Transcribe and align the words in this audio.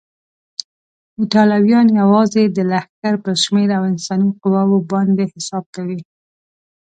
ایټالویان 1.19 1.87
یوازې 2.01 2.43
د 2.55 2.57
لښکر 2.71 3.13
پر 3.23 3.33
شمېر 3.43 3.69
او 3.77 3.83
انساني 3.91 4.29
قواوو 4.41 4.87
باندې 4.91 5.23
حساب 5.33 5.65
کوي. 5.75 5.99